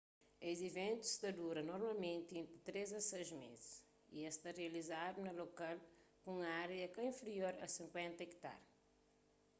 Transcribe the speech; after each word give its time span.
es 0.49 0.59
iventus 0.69 1.11
ta 1.21 1.29
dura 1.39 1.61
normalmenti 1.71 2.31
entri 2.41 2.57
três 2.67 2.89
a 2.99 3.01
sais 3.11 3.29
mês 3.41 3.61
y 4.15 4.17
es 4.29 4.35
ta 4.41 4.49
rializadu 4.61 5.17
na 5.23 5.33
lokal 5.41 5.77
ku 6.21 6.27
un 6.35 6.39
ária 6.63 6.93
ka 6.95 7.01
inferior 7.11 7.53
a 7.65 7.67
50 7.77 8.19
ekitar 8.27 8.59